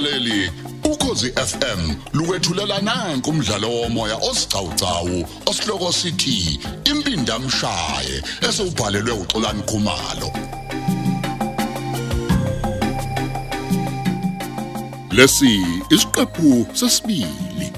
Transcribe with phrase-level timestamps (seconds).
[0.00, 0.52] mlaleli
[0.84, 8.16] ukhosi FM lukwethulela nanku umdlalo womoya osiqhawqhawo osihloko sithi impindi amshaye
[8.48, 10.30] esubhalelwe uXolani Khumalo.
[15.10, 17.72] Lesi isiqephu sesibili.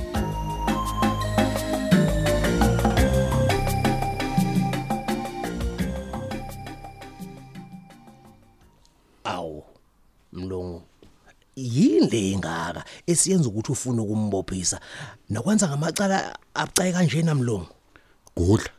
[9.24, 9.64] Awu
[10.32, 10.87] mlungu.
[11.58, 14.80] Yini le ingaka esiyenza ukuthi ufune ukumbophisa
[15.30, 17.68] nokwenza ngamacala abucayi kanjena mlungu
[18.36, 18.70] gudla.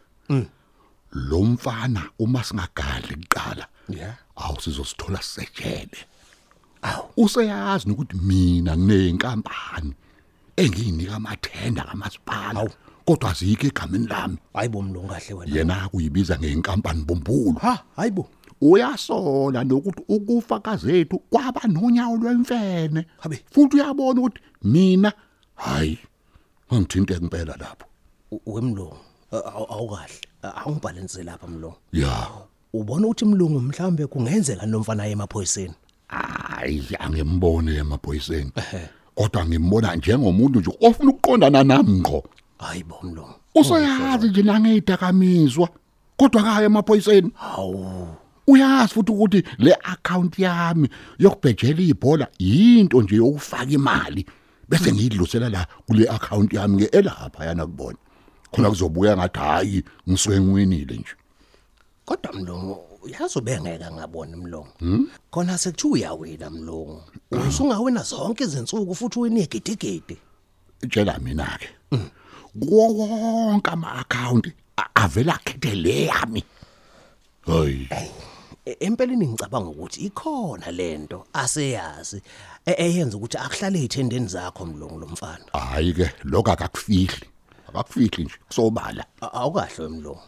[1.11, 4.13] Lo mfana uma singagadli kuqala Yeah.
[4.35, 5.97] awu sizosithola sejele
[6.81, 7.09] awu.
[7.17, 9.93] Useyazi ukuthi mina nginenkampani
[10.57, 12.69] engiyinika amathenda kamasipala
[13.05, 14.37] kodwa azikho egameni lami.
[14.53, 15.57] Hayibo mlungu kahle wena.
[15.57, 18.29] Yena kuyibiza ngeenkampani bombulu ha hayibo
[18.61, 23.05] uyasola nokuthi ukufa kazethu kwaba nonyawo lwemfene.
[23.51, 25.13] Futhi uyabona ukuthi mina
[25.55, 25.97] hayi
[26.69, 27.85] angithinte impela lapho.
[28.45, 28.97] Wemlungu
[29.31, 31.75] awu- awukahle awungibhalense lapha mlungu.
[31.93, 32.27] Ya.
[32.73, 35.73] Ubona ukuthi mlungu mhlambe kungenzeka nomfana emaphoyiseni?
[36.07, 38.51] Hayi angembone emaphoyiseni.
[39.15, 42.23] Kodwa ngimbona njengomuntu nje ofuna ukuqondana nami ngqo.
[42.57, 43.33] Hayibo mlungu.
[43.55, 45.69] Useyazi nje nangeyidakamizwa
[46.17, 47.31] kodwa kaya emaphoyiseni.
[47.35, 48.07] Hawu.
[48.51, 54.25] Uyazi futhi ukuthi le account yami yokubhejela ibhola into nje yokufaka imali
[54.69, 57.97] bese ngiyidlusela la kule account yami ngeelapha yana kubona.
[58.51, 61.15] Khona kuzobuya ngathi hayi ngisuke ngiwinile nje.
[62.05, 64.67] Kodwa mlungu yazi ubengeka ngabona mlungu
[65.31, 67.03] khona sekuthiwa uyawina mlungu
[67.49, 70.17] usungawina zonke izinsuku futhi uwina igidigidi
[70.89, 71.69] tshela mina ke.
[72.59, 74.53] Kuwo wonke ama account
[74.95, 76.43] avela akhethe le yami
[77.45, 77.89] hayi
[78.65, 82.21] empeleni ngicabanga ukuthi ikhona lento aseyazi
[82.65, 87.27] e- eyenza ukuthi akuhlale ezithendeni zakho mlungu lomfana hayi ke lokho akakufihli
[87.67, 90.21] akakufihli nje sobala A- awukahle wemlungu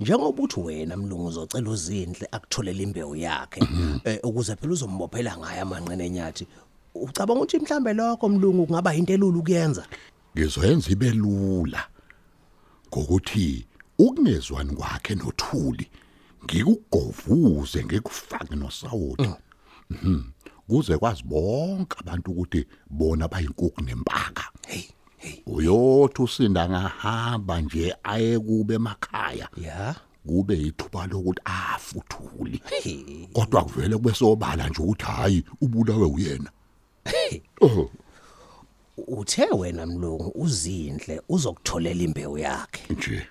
[0.00, 3.60] njengoba uthi wena mlungu uzocela uzindle akutholele imbewu yakhe
[4.04, 6.46] eh, ukuze phela uzombophela ngayo amanqene enyathi
[6.94, 9.86] ucabanga ukuthi mhlambe lokho mlungu kungaba into elula ukuyenza?
[10.36, 11.86] Ngizoyenza ibe lula
[12.88, 13.66] ngokuthi
[13.98, 15.86] ukungezwani kwakhe nothuli
[16.44, 19.30] ngikugovuze ngikufake nosawoti.
[19.90, 20.22] Mhm.
[20.68, 24.44] Kuze kwazi bonke abantu ukuthi bona bayinkukhu nempaka.
[24.66, 24.84] Hey
[25.16, 25.42] hey.
[25.46, 29.48] Uyothi usinda ngahamba nje aye kube emakhaya.
[29.56, 29.94] Ya.
[30.26, 33.26] Kube ithuba lokuthi afuthuli Hey.
[33.32, 36.50] kodwa kuvele kube sobala nje ukuthi hayi ubulawe uyena.
[37.60, 37.90] Oh.
[39.06, 42.94] Uthe wena mlungu uzindle uzokutholela imbewu yakhe.
[42.94, 43.26] Nje.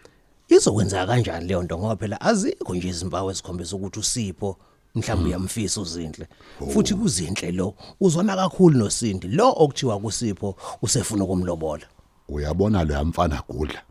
[0.50, 1.78] Izokwenza kanjani leyo nto?
[1.78, 4.58] Ngoba phela azikho nje izimpawu ezikhombisa ukuthi usipho
[4.96, 6.28] mhlawumbe uyamfisa uzindle
[6.74, 9.28] futhi kuzinhle lo uzona kakhulu nosindi.
[9.28, 11.86] Lo okuthiwa kusipho usefuna ukumlobola.
[12.30, 13.82] Uyabona lo yamfana gudla?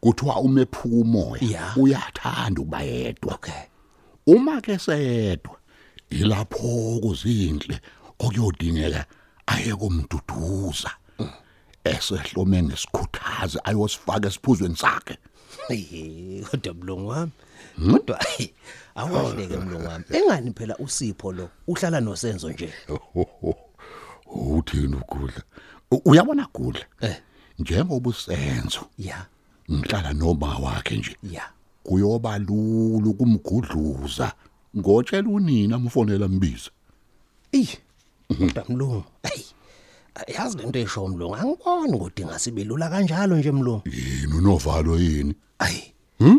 [0.00, 1.42] Kuthiwa uma ephuka umoya.
[1.42, 1.74] Ya.
[1.76, 3.34] uyathanda ukuba yedwa.
[3.34, 3.62] Okay.
[4.26, 5.56] Uma ke seyedwa
[6.10, 7.80] ilapho kuzinhle
[8.18, 9.06] okuyodingeka
[9.46, 10.90] aye kumduduza
[11.84, 15.18] esehlome ngesikhuthazi ayosifaka esiphuzweni sakhe.
[15.68, 17.32] Hey, kodwa mlungu wami
[17.92, 18.54] kodwa ayi,
[18.94, 20.04] awahleke mlungu wami.
[20.12, 21.48] Engani phela usipho lo?
[21.66, 22.72] Uhlala nosenzo nje.
[24.26, 25.42] Uthini ukudla
[25.90, 26.84] U- uyabona gudla?
[27.00, 27.16] Eh.
[27.58, 29.26] njengoba usenzo ya.
[29.72, 31.16] ngihlala noma wakhe nje.
[31.22, 31.42] Ya.
[31.82, 34.32] Kuyoba lula ukumgudluza.
[34.76, 36.70] Ngotshela unina umfonela mbiza
[37.52, 37.66] Ey,
[38.28, 38.94] kodwa mlungu.
[38.96, 39.02] Ey.
[40.26, 43.82] Yazi lento esho mlungu, angiboni ukuthi ngasibelula kanjalo nje mlungu.
[43.88, 45.76] yini unovalo yini Ay.
[46.18, 46.38] hm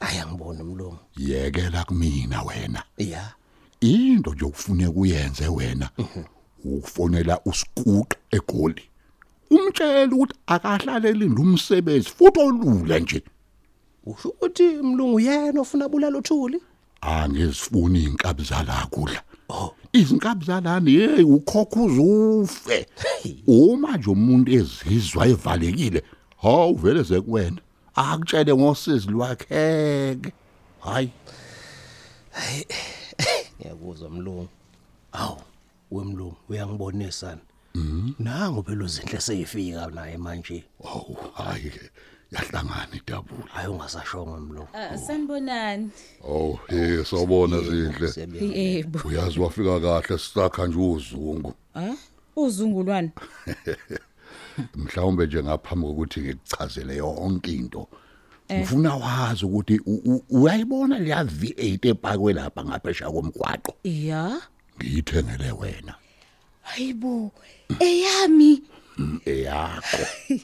[0.00, 0.98] Ay angiboni mlungu.
[1.16, 3.32] yekela kumina wena Ya.
[3.80, 5.90] into nje okufuneka uyenze wena
[6.64, 8.82] ukufonela usikuqa egoli
[9.50, 13.22] umtshela ukuthi akahlaleli umsebenzi futhi olule nje
[14.06, 16.60] Usho ukuthi mlungu yena ofuna bulala uthuli?
[17.00, 19.74] angizifuni inkabi zala kudla Oh.
[19.92, 22.86] Izinkabi zalani hey ukhokha uzufe.
[23.46, 26.02] Uma nje umuntu ezizwa evalekile
[26.42, 27.58] hawu vele sekuwena
[27.94, 30.16] akutshele ngosizi lwakhe
[30.80, 31.10] hayi.
[33.60, 34.48] Ngiyakuzwa mlungu.
[35.12, 35.36] Aw,
[35.90, 37.40] wemlungu uyangibonisa ni.
[38.18, 40.64] Nangu phela uzinhle seyifika naye manje.
[40.84, 41.72] hawu hayi
[42.32, 44.68] yahlangana idabula Hayi ungasashonga mlungu.
[44.74, 45.90] Ah, sanibonani.
[46.24, 48.08] oh hey sawubona zinhle.
[48.54, 49.00] Yebo.
[49.08, 51.94] uyazi wafika kahle sisakha nje uzungu Ah?
[52.36, 53.10] Uzungulwane.
[54.74, 57.88] mhlawumbe nje ngaphambi kokuthi ngikuchazele yonke into
[58.52, 64.40] ngifuna wazi ukuthi u- u- uyayibona leya V8 epakwe lapha ngaphesha komgwaqo Ya.
[64.78, 65.94] ngiyithengele wena
[66.62, 67.32] hayibo
[67.80, 68.62] eyami
[69.24, 70.04] eyakho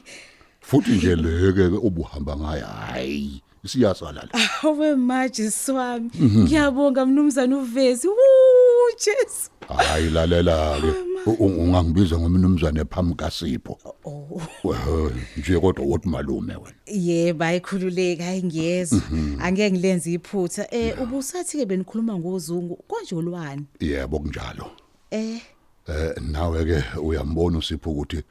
[0.67, 4.29] futhi nje leke ubuhamba ngayo hayi siyasalala
[4.63, 9.51] awe maji swami ngiyabonga mnumzana uvezi wuu jesu.
[9.67, 13.77] Hayi lalela ke ungangibiza ngomnumzane phambi kaSipho.
[14.05, 16.77] Oh Well, nje kodwa wothi malume wena.
[16.85, 19.01] Yebo ayikhululeka hayi ngiyezwa.
[19.39, 20.73] Angeke ngilenze iphutha.
[20.75, 24.71] Eh ubusathi ke benikhuluma ngozungu konjolwani yebo kunjalo.
[25.11, 25.41] Eh?
[25.87, 28.23] Eh nawe ke uyambona uSipho ukuthi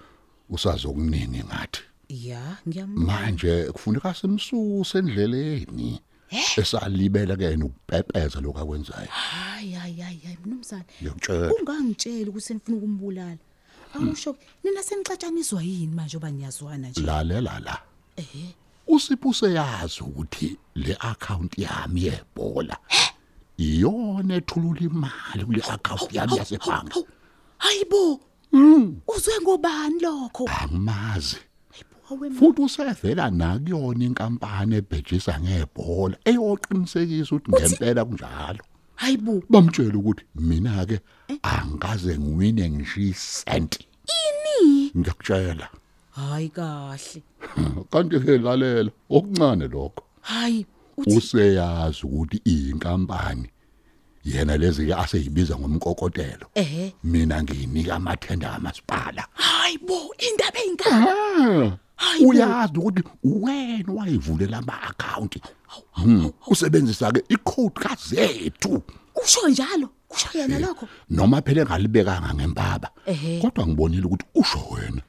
[0.50, 1.80] usazokuningi ngathi?
[2.08, 6.00] Ya ngiyam manje kufuneka simsuse endleleni.
[6.56, 9.08] Esalibela ke ukupepeza lokho akwenzayo.
[9.08, 11.52] Hayi hayi hayi hayi, mnumzana ngiyakutshela.
[11.54, 13.38] Ungangitsheli ukuthi senifuna ukumbulala.
[13.94, 17.00] Awusho nina senixatshaniswa yini manje oba niyazwana nje?
[17.00, 17.78] Lalela la
[18.16, 18.54] eh
[18.86, 22.76] usipho useyazi ukuthi le account yami yebhola
[23.58, 27.00] iyona ethulula imali kule account yami yasebhanka
[27.58, 28.20] hayibo
[29.08, 30.48] uzwe ngobani lokho?
[30.60, 31.36] Angimazi.
[31.36, 31.55] awe
[32.06, 38.62] futhi usevela nakuyona inkampani ebhejisa ngebhola eyoqinisekisa ukuthi ngempela kunjalo.
[38.94, 41.00] Hayibo bamtshela ukuthi mina ke
[41.42, 43.86] angikaze ngiwine ngisho isenti.
[44.18, 44.90] Ini?
[44.96, 45.68] Ngiyakutshela.
[46.10, 47.22] Hayi kahle.
[47.90, 50.02] Kanti ke lalela okuncane lokho.
[50.20, 50.66] Hayi
[51.06, 53.48] useyazi ukuthi iyinkampani
[54.24, 56.46] yena lezi ke aseyibiza ngomkokotelo.
[56.54, 56.94] Ehe.
[57.04, 59.26] Mina ngiyinika amathenda kamasipala.
[59.32, 61.85] Hayibo indaba eyinkani Hayibo.
[62.26, 65.38] Uyazi ukuthi wena wayivulela ama account
[65.92, 68.82] Hmm, usebenzisa ke icode kazethu.
[69.24, 69.88] Usho njalo?
[70.08, 70.88] Kusho yena lokho?
[71.10, 73.40] Noma phela engalibekanga ngempaba Ehhe.
[73.40, 75.02] kodwa ngibonile ukuthi usho wena.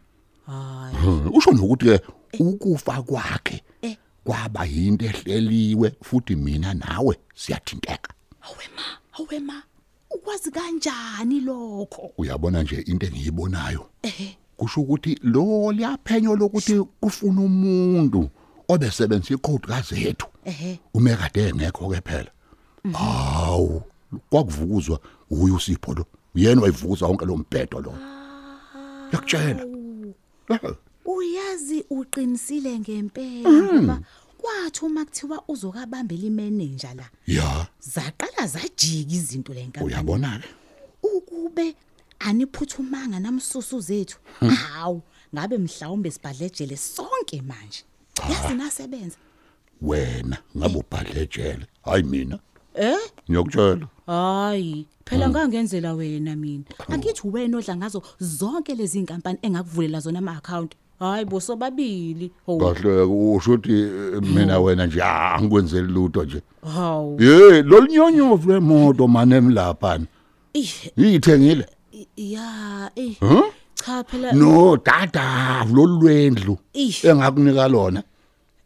[0.46, 0.96] Hayi.
[0.96, 2.02] Hmm, usho nokuthi ke
[2.40, 3.98] ukufa kwakhe Eh.
[4.24, 8.14] kwaba yinto ehleliwe futhi mina nawe siyathinteka.
[8.42, 8.84] Awema
[9.20, 9.64] awema
[10.12, 12.12] ukwazi kanjani lokho?
[12.18, 13.90] Uyabona nje into engiyibonayo?
[14.04, 14.38] Ehe.
[14.58, 18.30] Kusho ukuthi lo liyaphenyo lokuthi kufuna umuntu
[18.68, 20.28] obesebenzisa icode kazethu
[20.94, 22.32] ume kade engekho ke phela.
[22.94, 23.82] Hawu
[24.30, 25.00] kwakuvukuzwa
[25.30, 26.06] uye usipho lo.
[26.36, 27.94] Yena wayivukuza wonke lo mbhedo lo.
[29.14, 29.66] Yakutshela.
[31.06, 34.00] Uyazi uqinisile ngempela ngoba
[34.38, 37.68] kwathi uma kuthiwa uzokabambela imanager la ya.
[37.80, 40.48] zaqala zajika izinto lenkampani uyabona ke
[41.04, 41.76] ukube
[42.20, 44.18] aniphuthumanga namsusu zethu.
[44.40, 45.02] Hawu
[45.36, 47.84] ngabe mhlawumbe sibhadlejele sonke manje.
[48.30, 49.18] Yazi nasebenza.
[49.82, 51.66] Wena ngabe ubhadlejele?
[51.86, 52.40] Hayi mina.
[52.76, 52.98] Eh?
[53.30, 56.64] Ngiyakutshela hayi phela ngangenzela wena mina.
[56.90, 63.02] Angithi wena odla ngazo zonke lezi inkampani engakuvulela zona ama account hayi bosobabili ho kahle
[63.02, 66.42] usho ukuthi eh, mina wena nje ah, angikwenzeli lutho nje.
[66.74, 67.22] Hawu.
[67.22, 70.00] Ye lolinyonyovu lemoto manem lapha
[70.54, 71.77] ih yithengile i-
[72.16, 73.16] ya eh.
[73.20, 73.52] Huh?
[73.76, 74.34] cha phela.
[74.34, 77.06] No dada lolwendlu Ih.
[77.06, 78.04] engakunika lona.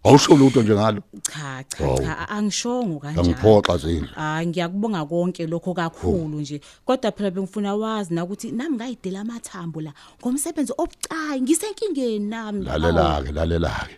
[0.04, 1.02] Awusho lutho nje ngalo.
[1.22, 3.22] Cha cha cha angishongo kanjalo.
[3.22, 6.62] Angiphoxa zindlu hayi ngiyakubonga konke lokho kakhulu nje.
[6.86, 13.24] Kodwa phela bengifuna wazi na ukuthi nami ngayidela amathambo la ngomsebenzi obucayi ngisenkingeni nami lalela
[13.24, 13.96] ke lalela ke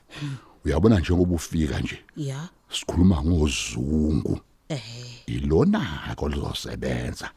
[0.65, 1.99] uyabona njengoba ufika nje?
[2.17, 2.49] Ya.
[2.69, 4.39] Sikhuluma ngozungu.
[4.69, 7.29] Eh ilona ko lizosebenza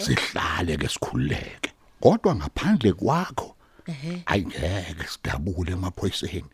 [0.00, 4.22] sihlale ke sikhululeke kodwa ngaphandle kwakho ehe.
[4.26, 6.50] ayingeke sidabule emaphoyiseni.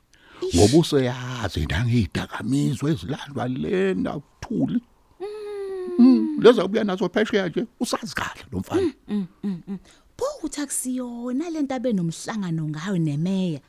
[0.55, 4.81] Ngoba useyazi nangiyidakamizwe ezilandwa lena uthuli
[5.99, 8.93] Mm, leza kubuya nazo phesheya nje usazi kahle lo mfana.
[10.17, 13.61] Pho uthi akusiyona lento abenomhlangano ngayo nemeya?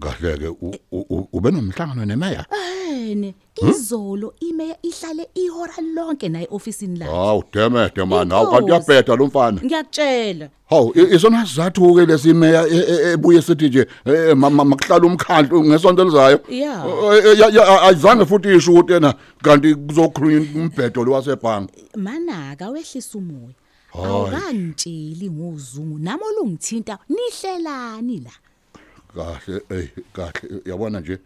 [0.00, 2.46] Kahle ke u- u- u- ube nomhlangano nemeya?
[2.90, 3.34] Ene
[3.68, 8.56] izolo imeya ihlale ihora lonke naye ofisini la hawu demede man hawu Inkosi.
[8.56, 9.60] kanti uyabheda lo mfana.
[9.64, 10.48] Ngiyakutshela.
[10.70, 15.06] Hawu i- isona sizathu ke lesimeya e- e- ebuye sithi nje eh, ma- ma- makuhlala
[15.06, 16.40] umkhandlu ngesonto elizayo?
[16.48, 16.84] Ya.
[16.86, 22.68] Eh, eh, ya- ya- ayizange futhi isho ukuthi yena kanti kuzokhulunywa umbhedo lo wasebhangi manaka
[22.70, 23.54] wehlisa umoya.
[23.92, 24.06] Hayi.
[24.06, 28.30] awukantsheli ngozungu nami olungithinta nihlelani la?
[29.14, 31.18] Kahle eh kahle yabona nje?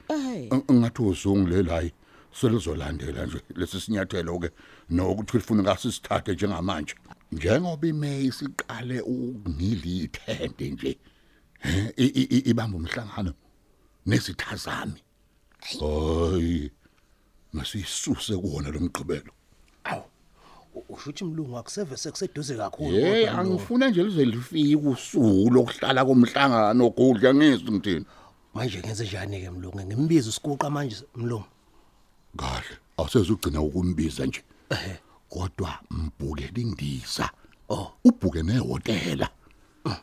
[0.50, 1.92] Ng- ngathi uzungu lelayi
[2.32, 4.50] selizolandela nje lesi sinyathelo ke
[4.90, 6.94] nokuthi ufuna ngasisithathe njengamanje.
[7.32, 10.98] Njengoba imeyi siqale ukungilithende nje
[12.50, 13.32] ibamba umhlangano
[14.06, 15.00] nesitha zami
[15.60, 16.70] hayi
[17.52, 19.32] masisuse kuona lo mgqibelo.
[20.88, 27.34] Usho ukuthi mlungu akuseve sekuseduze kakhulu hey angifuna nje lize lifike usuku lokuhlala komhlangano gudla
[27.34, 28.06] ngizwi ngithini
[28.54, 29.80] manje ngenze njani ke mlungu?
[29.80, 31.44] Ngimbiza usikuqa manje mlungu.
[32.36, 34.42] Kahle awusezugcina ukumbiza nje.
[35.28, 37.30] Kodwa mbhukela indiza
[37.68, 37.92] Oh.
[38.04, 39.28] ubhuke nehotela.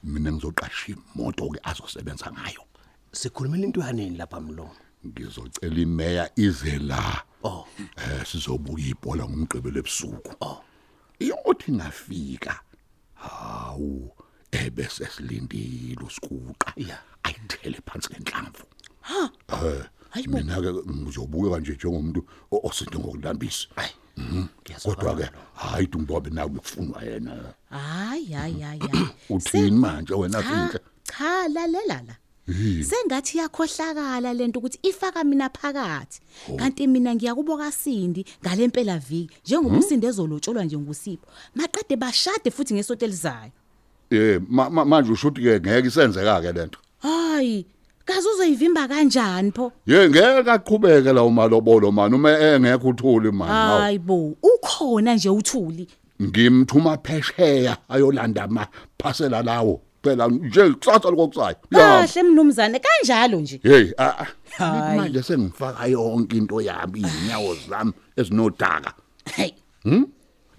[0.03, 2.63] Mina ngizoqasha imoto ke azosebenza ngayo.
[3.11, 4.75] Sikhulumela into yanini lapha mlomo
[5.05, 7.23] ngizocela imeya ize la.
[7.43, 7.65] Oh.
[7.97, 10.31] Eh sizobuka ibhola ngomgqibelo ebusuku.
[10.41, 10.63] Oh.
[11.19, 12.59] Iyothi ngafika
[13.13, 14.11] hawu
[14.51, 16.99] ebese silindile usikuqa Yeah.
[17.23, 18.63] ayithele phansi ngenhlamvu.
[19.01, 19.29] Ha.
[19.49, 20.37] eh Hayibo.
[20.37, 23.67] mina ke ngizobuka nje njengomuntu o- osinto ngokulambisa.
[23.75, 23.91] Hayi.
[24.83, 27.53] Kodwa ke hayi dumbobe nawe kufunwa yena.
[27.69, 29.07] Hayi hayi hayi hayi.
[29.29, 32.15] uthini manje wena Cha sinhle cha lalela la.
[32.83, 36.19] Sengathi yakhohlakala lento ukuthi ifaka mina phakathi.
[36.57, 41.25] Kanti mina ngiyakuboka Sindi ngalempela viki njengoba uSindi ezolotsholwa nje ngusipho.
[41.55, 43.51] Maqede bashade futhi ngesonto elizayo.
[44.11, 47.65] eh ma- ma- manje ushuthi ke ngeke isenzeka ke lento Hayi,
[48.05, 49.71] kaze uzoyivimba kanjani pho?
[49.87, 53.79] ye ngeke aqhubeke la umalobolo man uma engekho uthuli man hawu.
[53.81, 55.87] Hayibo, ukhona nje uthuli.
[56.21, 58.67] ngimthuma phesheya ayolanda ama
[58.97, 63.59] parcela lawo phela nje kusasa lokusayo Kahle mnumzane kanjalo nje.
[63.63, 64.27] hey a- a,
[64.57, 64.97] Hayi.
[64.97, 68.93] manje sengifaka yonke into yami inyawo zami ezinodaka.
[69.35, 69.51] Hey.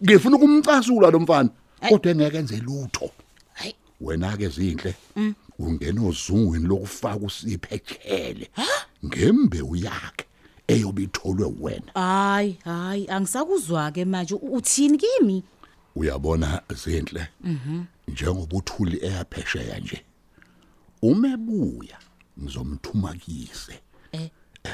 [0.04, 1.50] ngifuna ukumcasula lo mfana
[1.88, 3.10] kodwa engeke enze lutho.
[3.54, 3.74] Hayi.
[4.00, 4.94] wena ke zinhle
[5.58, 8.50] ungena ozungwini lokufaka usiphechele
[9.06, 10.24] ngembewu yakhe
[10.68, 11.92] eyobe itholwe wena.
[11.94, 15.42] Hayi, hayi, angisakuzwa ke manje uthini kimi?
[15.96, 17.28] uyabona zinhle.
[18.08, 20.04] Njengoba uthuli eyaphesheya nje
[21.02, 21.98] umebuya
[22.40, 23.80] ngizomthuma kise
[24.12, 24.30] Eh.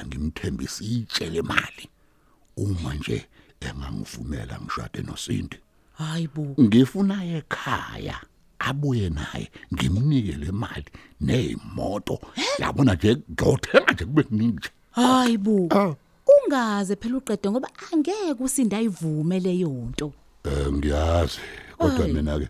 [0.06, 1.88] ngimthembisa itshele imali
[2.56, 3.26] uma nje
[3.60, 5.56] engangivumela ngishade nosindi
[5.92, 6.54] Hayibo.
[6.60, 8.20] ngifuna ekhaya
[8.58, 10.84] abuye naye ngimnike le mali
[11.20, 12.18] nezimoto
[12.58, 15.68] yabona nje ngiyothenga nje kube kuningi Hayibo.
[15.70, 15.94] Ah.
[16.44, 20.12] Ungaze phela uqede ngoba angeke uSindi ayivume leyo nto.
[20.44, 21.38] Eh ngiyazi
[21.78, 22.48] kodwa mina ke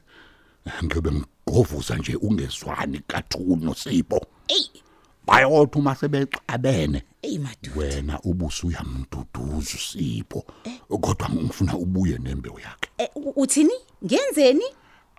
[0.85, 4.21] ngiyobe ngigovuza nje ungezwani kathuni nosipho.
[4.49, 4.83] Ey,
[5.27, 7.03] bayothi uma sebexabene.
[7.23, 7.71] Ey madu.
[7.77, 10.45] wena ubuso uyamduduza usipho
[11.01, 12.91] kodwa ngifuna ubuye nembewu yakhe.
[12.99, 13.73] Eh, uthini?
[14.05, 14.65] Ngenzeni?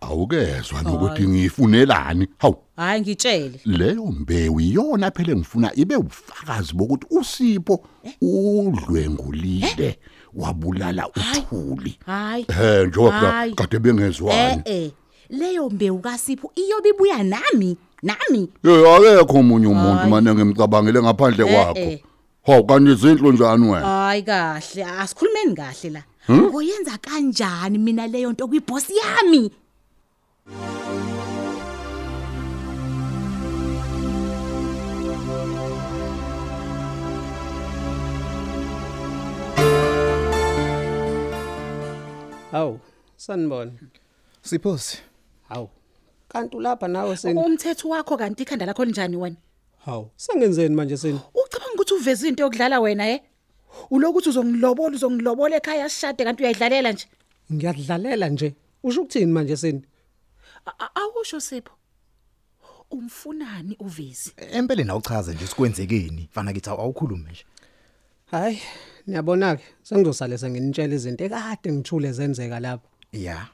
[0.01, 2.55] awukezwa nokuthi ngifunelani hawu.
[2.75, 3.59] Hayi ngitshele.
[3.65, 7.85] leyo mbewu iyona phela engifuna ibe ufakazi bokuthi usipho
[8.21, 9.99] udlwengulile
[10.33, 11.97] wabulala uthuli.
[12.05, 12.45] Hayi.
[12.49, 14.91] eh njengoba kade Eh bengezwani eh.
[15.29, 18.49] Leyo mbewu kaSipho iyobe ibuya nami, nami.
[18.63, 20.09] Eh akekho omunye umuntu Hayi.
[20.11, 21.79] manje ngimcabangele ngaphandle Eh, kwakho.
[21.79, 21.99] eh.
[22.45, 23.85] Hawu kanti izinhlo njani wena?
[23.85, 26.01] Hayi kahle, asikhulumeni kahle la.
[26.29, 29.51] Ngoyenza kanjani mina leyo nto kuyiboss yami?
[42.51, 42.79] Hawu,
[43.17, 43.71] sanibona.
[44.41, 44.97] Siphosi.
[45.49, 45.69] Hawu.
[46.29, 47.39] Kanti ulapha nawe seni?
[47.39, 49.35] umthetho wakho kanti ikhanda lakho linjani wena
[49.85, 51.19] Hawu, sengenzeni manje seni?
[51.33, 53.21] ucabanga ukuthi uveza into yokudlala wena eh
[53.91, 57.07] ulokuthi uzongilobola uzongilobola ekhaya sishade kanti uyayidlalela nje
[57.53, 58.55] Ngiyadlalela nje.
[58.83, 59.81] Usho ukuthini manje seni?
[60.65, 61.73] A- a- awusho sipho
[62.91, 66.29] umfunani uvezi Empeleni awuchaze nje sikwenzekeni.
[66.31, 67.45] Mfana kithi awukhulume nje.
[68.31, 68.61] Hayi,
[69.07, 72.87] niyabona ke, sengizosale senginitshela izinto ekade ngithule zenzeka lapha.
[73.11, 73.47] Yeah.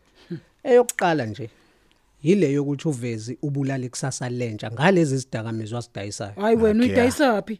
[0.63, 1.49] Eyokuqala nje
[2.25, 6.33] yile yokuthi uvezi ubulala ikusasa lentsha ngalezi zidakamizwa sidayisayo.
[6.41, 7.59] hayi wena Okay, uyidayisaphi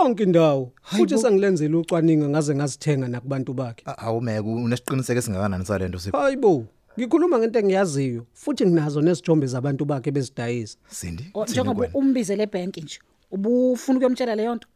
[0.00, 3.82] Yonke indawo futhi sengilenzele ucwaningo ngaze ngazithenga nakubantu bakhe.
[3.86, 6.18] A- Awumeke unesiqiniseko esingakanani salento Sipho?
[6.18, 6.64] Hayibo,
[6.98, 10.78] ngikhuluma ngento engiyaziyo futhi nginazo nezithombe zabantu bakhe bezidayisa.
[10.88, 11.24] Sindi.
[11.34, 11.94] O, thini njengoba kuwena?
[11.94, 12.98] umbizele ebank nje
[13.30, 14.68] ubufuna ukuyomtshela leyo nto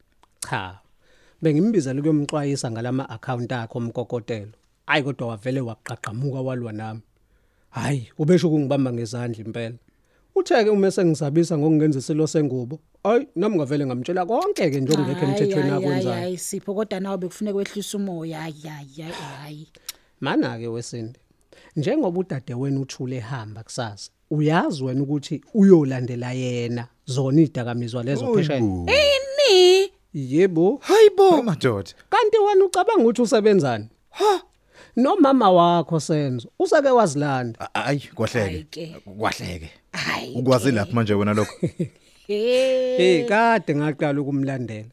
[0.50, 0.78] Cha.
[1.42, 4.52] Bengimbizela ukuyomxwayisa ngalama account akhe omkokotelo.
[4.86, 7.00] Hayi kodwa wavele waqaqamuka walwa nami.
[7.70, 9.74] Hayi, ubesho ukungibamba ngezandla impela.
[10.34, 12.80] Utheke uma sengisabisa ngokungenza isilo sengubo.
[13.04, 16.14] Hayi, nami ngavele ngamtshela konke ke njengekho emthethweni akwenzayo.
[16.14, 19.68] hayi sipho kodwa nawe bekufuneka wehlisa umoya hayi hayi hayi, hayi
[20.20, 21.20] Mana ke wesinde.
[21.76, 24.10] Njengoba udade wenu uthule ehamba kusasa.
[24.30, 28.66] Uyazi wena ukuthi uyolandela yena zona idakamizwa lezo phesheni.
[28.66, 28.92] Oyibo.
[28.92, 30.78] ini Yebo.
[30.82, 31.90] hayibo Madoda.
[32.10, 33.88] Kanti wena ucabanga ukuthi usebenzani?
[34.10, 34.42] Ha.
[34.96, 37.74] Nomama wakho senzo usake wazilanda.
[37.74, 38.64] Ayi kwahleke.
[38.70, 38.96] ke.
[39.18, 39.70] Kwahleke.
[40.34, 41.52] Ukwazi laphi manje wena lokho?
[42.26, 44.88] hey Eh kade ngaqala ukumlandela.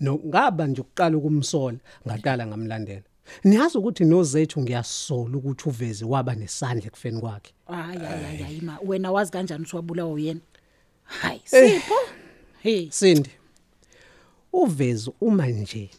[0.00, 3.02] No ngaba nje ukuqala ukumsola, ngaqala ngamlandela.
[3.44, 7.52] Niyazi ukuthi nozethu ngiyasola ukuthi uvezi waba nesandla ekufeni kwakhe.
[7.66, 10.40] hayi hayi hayi, ma wena wazi kanjani ukuthi wabulawa uyena
[11.04, 11.94] hayi sipho
[12.62, 13.30] hey Sindi.
[14.52, 15.90] Uvezi uma nje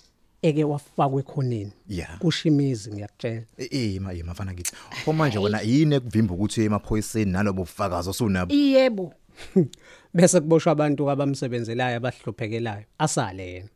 [0.48, 2.18] eke wafakwe khoneni Yeah.
[2.20, 4.72] kushimizi ngiyakutshela Eh ma yema mfana kithi.
[5.06, 8.54] Pho manje wena yini ekuvimba ukuthi uye emaphoyiseni nalobo bufakazi osunabo?
[8.54, 9.13] Yebo.
[10.13, 13.70] bese kuboshwa abantu abamsebenzelayo abahluphekelayo asale yena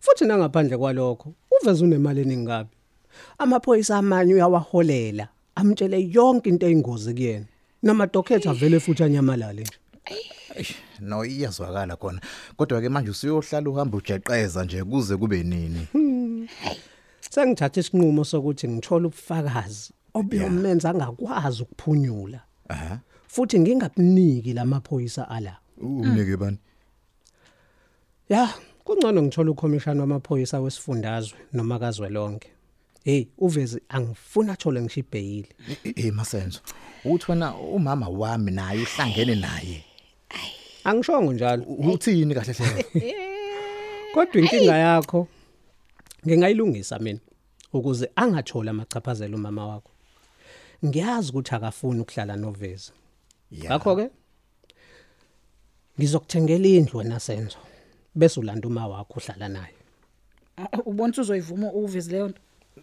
[0.00, 2.70] futhi nangaphandle kwalokho uveze unemali eningi kabi
[3.38, 7.46] amaphoyisa amanye uyawaholela amtshele yonke into eyingozi kuyena
[7.82, 9.78] namadokhetha avele futhi anyamalale nje
[11.00, 12.20] No iyazwakala khona.
[12.56, 15.86] Kodwa ke manje usuyohlala uhamba ujeqeza nje kuze kube nini?
[17.30, 22.98] sengithatha isinqumo sokuthi ngithola ubufakazi obuyomenza angakwazi ukuphunyula Aha.
[23.28, 26.58] futhi ngingakuniki lamaphoyisa ala Umnike bani?
[28.28, 28.54] ya
[28.84, 32.48] kungcono ngithola ukhomishana wamaphoyisa wesifundazwe noma kazwelonke
[33.04, 35.48] hey uvezi angifuna athole ngishibheyili
[35.96, 36.60] Eh masenzo.
[37.04, 39.84] Uthi wena umama wami naye uhlangene naye.
[40.84, 42.84] Angishongo njalo Uthini kahle hle?
[44.14, 45.28] kodwa inkinga yakho
[46.26, 47.20] ngingayilungisa mina
[47.72, 49.90] ukuze angathola amachaphazelo umama wakho.
[50.84, 52.92] Ngiyazi ukuthi akafuni ukuhlala novezi.
[53.64, 54.10] Ngakho ke
[55.98, 57.58] ngizokuthengela indlu wena senzo
[58.14, 59.74] bese ulanda uma wakho uhlala naye.
[60.84, 62.40] Ubona uzoyivuma uvezi leyo nto.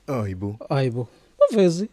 [0.08, 0.58] Hayibo.
[0.70, 1.08] hayibo
[1.52, 1.90] uvezi?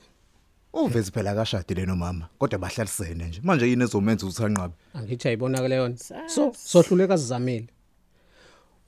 [0.77, 3.41] Uvezi phela akashadile nomama kodwa bahlalisene nje.
[3.43, 4.75] Manje yini ezomenza ukuthi anqabe?
[4.95, 6.15] angithi ayibona ke leyo nto.
[6.27, 7.69] So sohluleka sizamile.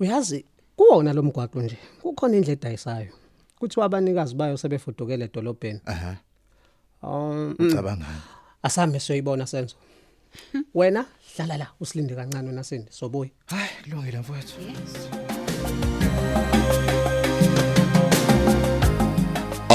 [0.01, 0.45] Uyazi
[0.77, 1.79] kuwona lo mgwaqo nje.
[2.03, 3.13] Kukhona indle edayisayo.
[3.59, 5.81] Kuthi abanikazi bayo sebefudukele edolobheni.
[5.87, 6.17] Aha.
[7.03, 8.23] um Ucabangani?
[8.63, 9.77] asambe siyoyibona senzo.
[10.75, 14.59] Wena hlala la usilinde kancane wena sindi sobuya Hayi, kulungile mfowethu.